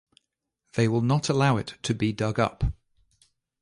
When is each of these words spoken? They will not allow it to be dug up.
They 0.73 0.87
will 0.87 1.03
not 1.03 1.29
allow 1.29 1.57
it 1.57 1.75
to 1.83 1.93
be 1.93 2.11
dug 2.11 2.39
up. 2.39 2.63